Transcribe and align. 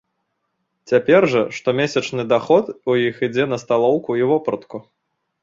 Цяпер 0.91 1.21
жа 1.33 1.43
штомесячны 1.57 2.23
даход 2.33 2.65
у 2.93 2.97
іх 3.09 3.15
ідзе 3.29 3.45
на 3.53 3.61
сталоўку 3.67 4.19
і 4.23 4.29
вопратку. 4.35 4.77